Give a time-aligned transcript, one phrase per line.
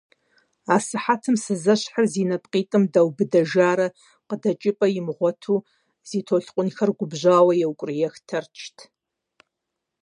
[0.75, 3.87] Асыхьэтым сызэщхьыр зи нэпкъитӀым дэубыдэжарэ,
[4.27, 5.57] къыдэкӀыпӀэ имыгъуэту,
[6.07, 8.77] зи толъкъунхэр губжьауэ еукӀуриех Тэрчт.